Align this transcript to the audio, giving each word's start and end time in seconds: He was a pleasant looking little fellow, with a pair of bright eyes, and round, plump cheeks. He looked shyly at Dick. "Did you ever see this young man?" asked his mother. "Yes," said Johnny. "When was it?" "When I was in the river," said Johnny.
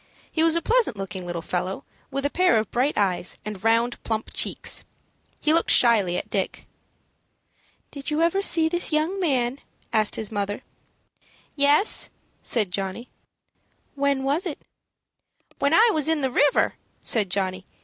He 0.31 0.41
was 0.43 0.55
a 0.55 0.63
pleasant 0.63 0.97
looking 0.97 1.27
little 1.27 1.43
fellow, 1.43 1.83
with 2.09 2.25
a 2.25 2.31
pair 2.31 2.57
of 2.57 2.71
bright 2.71 2.97
eyes, 2.97 3.37
and 3.45 3.63
round, 3.63 4.01
plump 4.01 4.31
cheeks. 4.33 4.83
He 5.39 5.53
looked 5.53 5.69
shyly 5.69 6.17
at 6.17 6.31
Dick. 6.31 6.65
"Did 7.91 8.09
you 8.09 8.23
ever 8.23 8.41
see 8.41 8.67
this 8.67 8.91
young 8.91 9.19
man?" 9.19 9.59
asked 9.93 10.15
his 10.15 10.31
mother. 10.31 10.63
"Yes," 11.55 12.09
said 12.41 12.71
Johnny. 12.71 13.11
"When 13.93 14.23
was 14.23 14.47
it?" 14.47 14.63
"When 15.59 15.71
I 15.71 15.91
was 15.93 16.09
in 16.09 16.21
the 16.21 16.31
river," 16.31 16.77
said 17.03 17.29
Johnny. 17.29 17.67